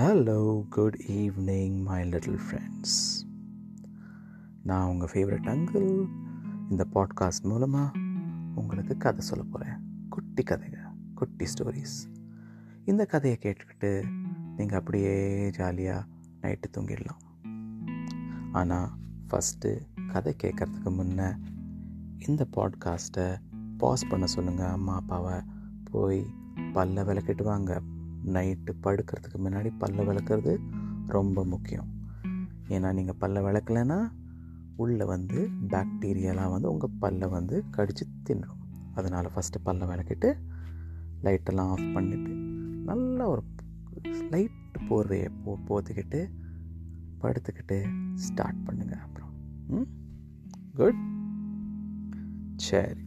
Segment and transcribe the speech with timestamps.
[0.00, 3.26] Hello good evening my little friends
[4.62, 6.06] நான் உங்கள் favourite uncle
[6.70, 7.98] இந்த பாட்காஸ்ட் மூலமாக
[8.54, 10.78] உங்களுக்கு கதை சொல்ல போகிறேன் குட்டி கதைங்க
[11.14, 11.96] குட்டி ஸ்டோரிஸ்
[12.84, 14.04] இந்த கதையை கேட்டுக்கிட்டு
[14.56, 16.06] நீங்கள் அப்படியே ஜாலியாக
[16.42, 17.22] நைட்டு தூங்கிடலாம்.
[18.52, 18.90] ஆனால்
[19.30, 19.78] ஃபஸ்ட்டு
[20.12, 21.28] கதை கேட்குறதுக்கு முன்னே
[22.26, 23.38] இந்த பாட்காஸ்ட்டை
[23.78, 25.40] பாஸ் பண்ண சொல்லுங்கள் அம்மா அப்பாவை
[25.90, 26.26] போய்
[26.56, 27.82] பல்ல விளக்கிட்டு வாங்க.
[28.28, 30.56] நைட்டு படுக்கிறதுக்கு முன்னாடி பல்ல விளக்குறது
[31.06, 31.86] ரொம்ப முக்கியம்.
[32.68, 34.12] ஏன்னா நீங்கள் பல்ல விளக்கலைன்னா
[34.76, 38.56] உள்ளே வந்து பாக்டீரியாலாம் வந்து உங்கள் பல்லை வந்து கடித்து தின்னுடும்.
[38.94, 40.34] அதனால் ஃபஸ்ட்டு பல்ல விளக்கிட்டு
[41.22, 42.34] லைட்டெல்லாம் ஆஃப் பண்ணிவிட்டு
[42.84, 43.42] நல்லா ஒரு
[44.02, 44.48] லைட்டு
[44.88, 46.30] போர்வையை போ போத்துக்கிட்டு
[47.20, 49.30] படுத்துக்கிட்டு ஸ்டார்ட் பண்ணுங்கள் அப்புறம்.
[49.68, 49.88] ம்?
[50.74, 51.00] குட்
[52.56, 53.00] சரி.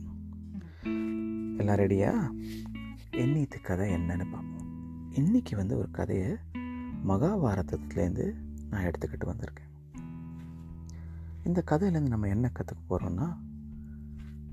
[1.57, 2.31] எல்லாம் ரெடியா
[3.11, 4.70] என்னித்து கதை என்னன்னு பார்ப்போம்.
[5.11, 6.37] இன்றைக்கி வந்து ஒரு கதையை
[7.07, 8.35] மகாபாரதத்துலேருந்து
[8.69, 9.97] நான் எடுத்துக்கிட்டு வந்திருக்கேன்.
[11.43, 13.37] இந்த கதையிலேருந்து நம்ம என்ன கற்றுக்க போகிறோம்னா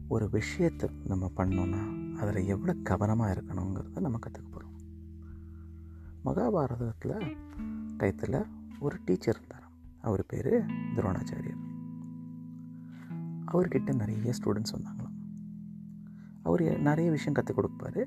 [0.09, 4.77] ஒரு விஷயத்தை நம்ம பண்ணோன்னா அதில் எவ்வளோ கவனமாக இருக்கணுங்கிறத நம்ம கற்றுக்க போகிறோம்.
[6.25, 7.37] மகாபாரதத்தில்
[7.99, 8.47] டயத்தில்
[8.79, 11.63] ஒரு டீச்சர் இருந்தார் அவர் பேர் துரோணாச்சாரியர்.
[13.53, 15.17] அவர்கிட்ட நிறைய ஸ்டூடெண்ட்ஸ் வந்தாங்களாம்.
[16.43, 18.05] அவர் நிறைய விஷயம் கற்றுக் கொடுப்பாரு.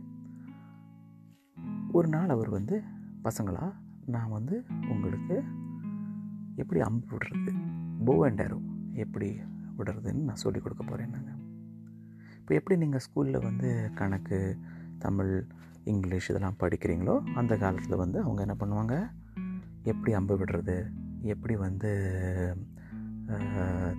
[1.97, 2.75] ஒரு நாள் அவர் வந்து
[3.23, 3.65] பசங்களா
[4.05, 4.55] நான் வந்து
[4.89, 5.35] உங்களுக்கு
[6.55, 7.51] எப்படி அம்பு விடுறது?
[8.05, 8.59] போ அண்ட் ஆரோ
[9.03, 9.29] எப்படி
[9.77, 11.39] விடுறதுன்னு நான் சொல்லிக் கொடுக்க போகிறேன் நாங்கள்
[12.39, 14.39] இப்போ எப்படி நீங்கள் ஸ்கூலில் வந்து கணக்கு
[14.97, 15.33] தமிழ்
[15.83, 18.95] இங்கிலீஷ் இதெல்லாம் படிக்கிறீங்களோ அந்த காலத்தில் வந்து அவங்க என்ன பண்ணுவாங்க?
[19.91, 20.77] எப்படி அம்பு விடுறது?
[21.33, 21.91] எப்படி வந்து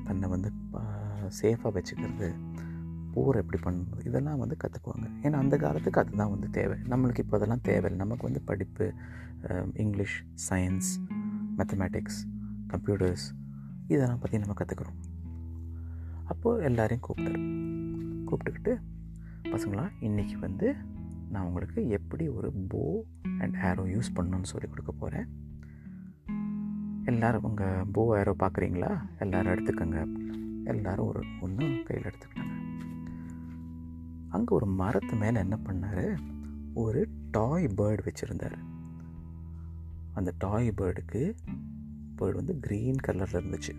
[0.06, 0.50] தன்னை வந்து
[1.40, 2.30] சேஃபாக வச்சுக்கிறது?
[3.14, 5.06] போர் எப்படி பண்ணணும் இதெல்லாம் வந்து கற்றுக்குவாங்க.
[5.27, 6.77] ஏன்னா அந்த காலத்துக்கு அதுதான் வந்து தேவை.
[6.92, 7.98] நம்மளுக்கு இப்போ அதெல்லாம் தேவையில்லை.
[8.04, 8.86] நமக்கு வந்து படிப்பு
[9.84, 10.16] இங்கிலீஷ்
[10.48, 10.91] சயின்ஸ்
[11.59, 12.20] மேத்தமேட்டிக்ஸ்
[12.72, 13.26] கம்ப்யூட்டர்ஸ்
[13.94, 15.00] இதெல்லாம் பற்றி நம்ம கற்றுக்குறோம்
[16.32, 17.41] அப்போது எல்லாரையும் கூப்பிட்டாரு.
[18.28, 18.75] கூப்பிட்டுக்கிட்டு
[19.53, 20.69] பசங்களா இன்றைக்கி வந்து
[21.32, 22.82] நான் உங்களுக்கு எப்படி ஒரு போ
[23.42, 25.28] அண்ட் ஆரோ யூஸ் பண்ணணும்னு சொல்லி கொடுக்க போகிறேன்
[27.10, 28.91] எல்லோரும் உங்கள் போ ஆரோ பார்க்குறீங்களா?
[29.22, 30.00] எல்லோரும் எடுத்துக்கோங்க.
[30.70, 32.51] எல்லோரும் ஒரு ஒன்று கையில் எடுத்துக்கிட்டாங்க.
[34.32, 36.19] அங்கே ஒரு மரத்து மேலே என்ன பண்ணார்?
[36.75, 38.59] ஒரு டாய் பேர்டு வச்சுருந்தார்.
[40.12, 41.37] அந்த டாய் பேர்டுக்கு
[42.16, 43.72] பேர்டு வந்து க்ரீன் கலரில் இருந்துச்சு.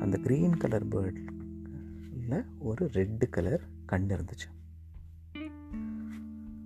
[0.00, 4.48] அந்த க்ரீன் கலர் பேர்டில் ஒரு ரெட்டு கலர் கண் இருந்துச்சு.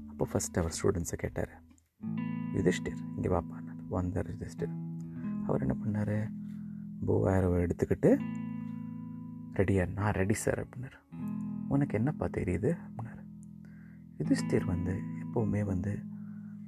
[0.08, 1.62] அப்போ ஃபஸ்ட் அவர் ஸ்டூடெண்ட்ஸை கேட்டார்
[2.54, 3.58] யுதிஷ்டிர் இங்கே வாப்பா.
[3.88, 4.74] வந்தார் யுதிஷ்டிர்.
[5.46, 6.30] அவர் என்ன பண்ணார்?
[7.06, 8.10] போ ஆரோவை எடுத்துக்கிட்டு
[9.54, 11.09] ரெடியாக நான் ரெடி சார் அப்படின்னாரு.
[11.70, 12.70] உனக்கு என்னப்பா தெரியுது?
[12.86, 13.24] அப்படின்னாரு.
[14.18, 14.94] யுதிஷ்டிர் வந்து
[15.24, 15.92] எப்போவுமே வந்து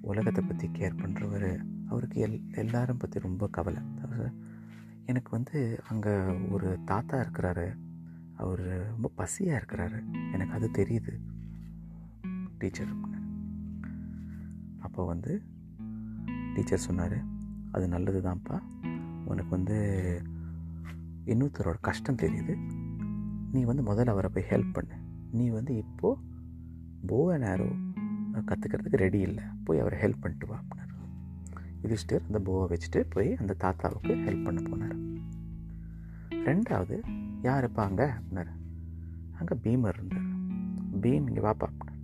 [0.01, 1.49] உலகத்தை பற்றி கேர் பண்ணுறவர்
[1.89, 3.83] அவருக்கு எல் எல்லாரும் பற்றி ரொம்ப கவலை.
[5.07, 6.15] எனக்கு வந்து அங்கே
[6.51, 7.67] ஒரு தாத்தா இருக்கிறாரு.
[8.35, 9.99] அவர் ரொம்ப பசியாக இருக்கிறாரு.
[10.33, 11.15] எனக்கு அது தெரியுது.
[12.59, 12.95] டீச்சர்
[14.81, 15.43] அப்போ வந்து
[16.55, 17.19] டீச்சர் சொன்னார்
[17.73, 18.61] அது நல்லது தான்ப்பா
[19.25, 19.79] உனக்கு வந்து
[21.27, 22.55] இன்னொருத்தரோட கஷ்டம் தெரியுது.
[23.53, 24.95] நீ வந்து முதல்ல அவரை போய் ஹெல்ப் பண்ணு.
[25.33, 26.21] நீ வந்து இப்போது
[27.07, 27.77] போ அண்ட் ஆரோ
[28.35, 29.45] கற்றுக்கிறதுக்கு ரெடி இல்லை.
[29.65, 30.81] போய் அவரை ஹெல்ப் பண்ணிட்டு வா அப்படின்னாரு.
[31.83, 35.21] யுதிஷ்டர் அந்த போவை வச்சுட்டு போய் அந்த தாத்தாவுக்கு ஹெல்ப் பண்ண போனார்.
[36.31, 37.03] ரெண்டாவது
[37.43, 38.05] யார் இருப்பாங்க அங்கே?
[38.05, 38.51] அப்படின்னாரு.
[39.33, 40.41] அங்கே பீமர் இருந்தார்.
[41.01, 42.01] பீம் இங்கே வாப்பா அப்படின்னார்.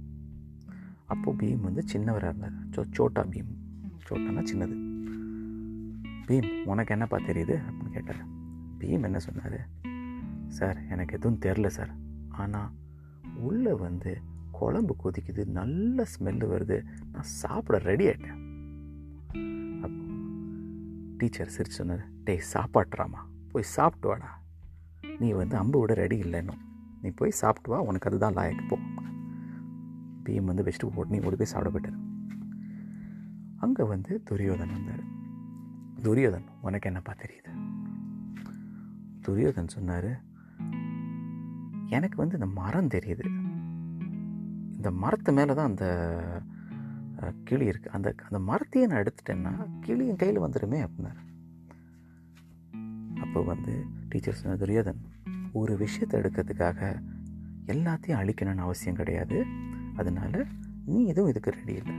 [1.04, 2.52] அப்போது பீம் வந்து சின்னவராக இருந்தார்.
[2.70, 3.56] சோ சோட்டா பீம்.
[4.08, 4.76] சோட்டானா சின்னது.
[6.26, 7.62] பீம் உனக்கு என்னப்பா தெரியுது?
[7.68, 8.26] அப்படின்னு கேட்டார்.
[8.78, 9.68] பீம் என்ன சொன்னார்?
[10.58, 11.92] சார் எனக்கு எதுவும் தெரில சார்.
[12.42, 12.70] ஆனால்
[13.48, 14.12] உள்ளே வந்து
[14.58, 16.76] குழம்பு கொதிக்குது நல்ல ஸ்மெல்லு வருது.
[17.12, 18.40] நான் சாப்பிட ரெடி ஆகிட்டேன்
[19.84, 20.04] அப்போ
[21.18, 23.20] டீச்சர் சிரிச்சு சொன்னார் டேய் சாப்பாட்டுறாமா
[23.52, 24.30] போய் சாப்பிட்டு வாடா.
[25.18, 26.54] நீ வந்து அம்பு விட ரெடி இல்லைன்னு.
[27.02, 28.76] நீ போய் சாப்பிட்டு வா உனக்கு அதுதான் லாயக்கு போ.
[30.24, 32.00] பீம் வந்து வச்சுட்டு உடனே ஓடி போய் சாப்பிட போயிட்டார்.
[33.56, 35.04] அங்கே வந்து துரியோதன் வந்தார்.
[36.02, 37.52] துரியோதன் உனக்கு என்னப்பா தெரியுது?
[39.26, 40.10] துரியோதன் சொன்னார்
[41.88, 43.26] எனக்கு வந்து இந்த மரம் தெரியுது.
[44.76, 45.86] இந்த மரத்து மேலே தான் அந்த
[47.44, 51.22] கிளி இருக்குது அந்த அந்த மரத்தையே நான் எடுத்துட்டேன்னா கிளி என் கையில் வந்துடுமே அப்படின்னாரு.
[53.20, 55.00] அப்போ வந்து டீச்சர் சொன்ன துரியோதன்
[55.52, 57.02] ஒரு விஷயத்தை எடுக்கிறதுக்காக
[57.66, 59.44] எல்லாத்தையும் அழிக்கணும்னு அவசியம் கிடையாது.
[59.96, 60.46] அதனால்
[60.84, 61.96] நீ எதுவும் இதுக்கு ரெடி இல்லை.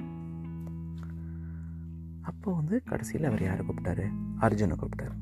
[2.21, 4.05] அப்போ வந்து கடைசியில் அவர் யாரை கூப்பிட்டாரு?
[4.39, 5.17] அர்ஜுனை கூப்பிட்டாரு.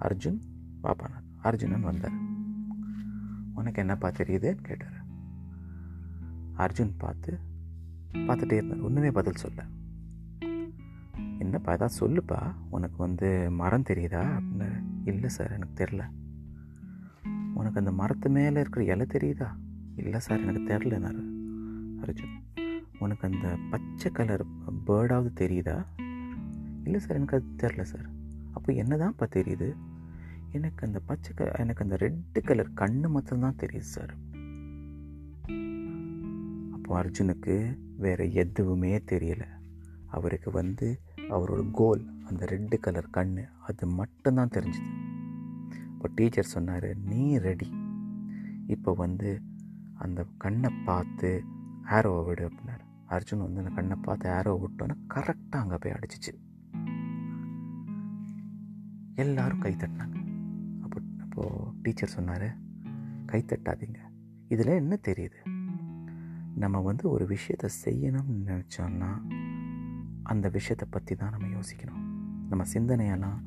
[0.00, 0.40] அர்ஜுன்
[0.82, 1.26] பாப்பானார்.
[1.42, 2.25] அர்ஜுனன் வந்தார்.
[3.56, 5.04] உனக்கு என்னப்பா தெரியுதுன்னு கேட்டார்.
[6.56, 7.38] அர்ஜுன் பார்த்து
[8.12, 8.80] பார்த்துட்டே இருந்தார்.
[8.80, 9.64] ஒன்றுமே பதில் சொல்ல.
[11.38, 12.54] என்னப்பா ஏதாவது சொல்லுப்பா.
[12.70, 14.40] உனக்கு வந்து மரம் தெரியுதா?
[14.40, 14.84] அப்படின்னு.
[15.04, 16.08] இல்லை சார் எனக்கு தெரில.
[17.54, 19.56] உனக்கு அந்த மரத்து மேலே இருக்கிற இலை தெரியுதா?
[19.96, 21.24] இல்லை சார் எனக்கு தெரிலனாரு
[22.00, 22.44] அர்ஜுன்.
[22.98, 24.46] உனக்கு அந்த பச்சை கலர்
[24.86, 25.84] பேர்டாவது தெரியுதா?
[26.84, 28.10] இல்லை சார் எனக்கு அது தெரில சார்.
[28.52, 29.76] அப்போ என்னதான்ப்பா தெரியுது?
[30.52, 34.14] எனக்கு அந்த பச்சை கலர் எனக்கு அந்த ரெட்டு கலர் கண்ணு மட்டும்தான் தெரியுது சார்
[36.72, 39.44] அப்போ அர்ஜுனுக்கு வேற எதுவுமே தெரியல.
[40.06, 44.92] அவருக்கு வந்து அவரோட கோல் அந்த ரெட்டு கலர் கண்ணு அது மட்டும்தான் தெரிஞ்சுது.
[45.92, 47.70] இப்போ டீச்சர் சொன்னார் நீ ரெடி
[48.66, 49.42] இப்போ வந்து
[49.94, 51.44] அந்த கண்ணை பார்த்து
[51.90, 52.84] ஆரோவை விடு அப்படின்னாரு.
[53.08, 56.32] அர்ஜுன் வந்து அந்த கண்ணை பார்த்து ஆரோவை விட்டோன்னா கரெக்டாக அங்கே போய் அடிச்சிச்சு.
[59.14, 60.25] எல்லாரும் கை தட்டினாங்க.
[61.38, 62.46] அப்போது டீச்சர் சொன்னார்
[63.26, 63.98] கை தட்டாதீங்க.
[64.48, 65.40] இதில் என்ன தெரியுது?
[66.54, 69.10] நம்ம வந்து ஒரு விஷயத்தை செய்யணும்னு நினச்சோன்னா
[70.22, 72.04] அந்த விஷயத்தை பற்றி தான் நம்ம யோசிக்கணும்.
[72.48, 73.40] நம்ம சிந்தனையெல்லாம்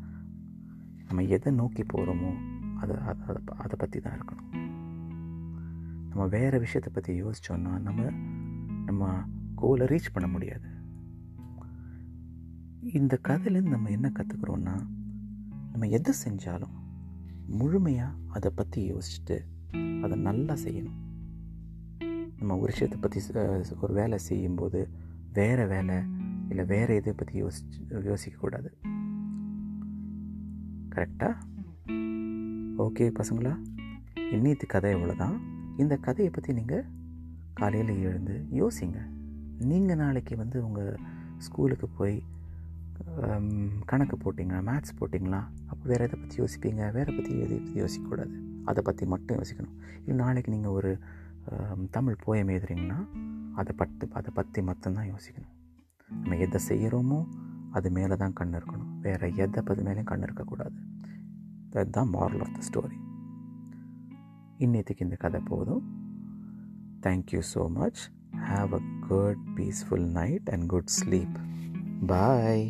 [1.08, 2.32] நம்ம எதை நோக்கி போகிறோமோ
[2.78, 4.52] அதை அதை அதை பற்றி தான் இருக்கணும்.
[6.10, 8.12] நம்ம வேறு விஷயத்தை பற்றி யோசித்தோன்னா நம்ம
[8.86, 9.12] நம்ம
[9.56, 10.70] கோலை ரீச் பண்ண முடியாது.
[12.94, 14.76] இந்த கதையிலேருந்து நம்ம என்ன கற்றுக்குறோன்னா
[15.72, 16.78] நம்ம எதை செஞ்சாலும்
[17.58, 19.38] முழுமையாக அதை பற்றி யோசிச்சுட்டு
[20.04, 20.98] அதை நல்லா செய்யணும்.
[22.38, 23.20] நம்ம ஒரு விஷயத்தை பற்றி
[23.82, 24.90] ஒரு வேலை செய்யும்போது
[25.34, 25.98] வேறு வேலை
[26.50, 27.80] இல்லை வேறு இதை பற்றி யோசிச்சு
[28.10, 28.70] யோசிக்கக்கூடாது.
[30.96, 31.36] கரெக்டாக
[32.78, 33.54] ஓகே பசங்களா?
[34.16, 35.38] இன்னித்து கதை இவ்வளோதான்
[35.78, 36.86] இந்த கதையை பற்றி நீங்கள்
[37.54, 39.00] காலையில் எழுந்து யோசிங்க.
[39.72, 41.00] நீங்கள் நாளைக்கு வந்து உங்கள்
[41.38, 42.24] ஸ்கூலுக்கு போய்
[43.92, 44.60] கணக்கு போட்டிங்களா?
[44.70, 45.42] மேத்ஸ் போட்டிங்களா?
[45.72, 46.82] அப்போ வேறு எதை பற்றி யோசிப்பீங்க?
[46.98, 48.34] வேறு பற்றி எதை பற்றி யோசிக்கக்கூடாது.
[48.70, 49.76] அதை பற்றி மட்டும் யோசிக்கணும்.
[50.08, 50.92] இல்லை நாளைக்கு நீங்கள் ஒரு
[51.96, 53.00] தமிழ் போயம் எழுதுறீங்கன்னா
[53.60, 55.56] அதை பட்டு அதை பற்றி மட்டும்தான் யோசிக்கணும்.
[56.10, 57.20] நம்ம எதை செய்கிறோமோ
[57.78, 58.92] அது மேலே தான் கண் இருக்கணும்.
[59.06, 60.78] வேறு எதை பற்றி மேலேயும் கண் இருக்கக்கூடாது.
[61.80, 63.00] அதுதான் மாரல் ஆஃப் த ஸ்டோரி
[64.66, 65.84] இன்னத்துக்கு இந்த கதை போதும்.
[67.06, 68.02] Thank you so much
[68.52, 71.38] have a good peaceful night and good sleep
[72.12, 72.66] bye